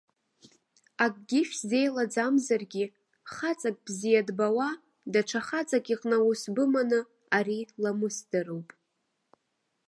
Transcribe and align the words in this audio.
Акгьы 1.03 1.39
шәзеилаӡамзаргьы, 1.49 2.85
хаҵак 3.33 3.77
бзиа 3.85 4.21
дбауа, 4.27 4.69
даҽа 5.11 5.41
хаҵак 5.47 5.85
иҟны 5.93 6.15
аус 6.19 6.41
быманы, 6.55 6.99
ари 7.37 7.59
ламысдароуп. 7.81 8.69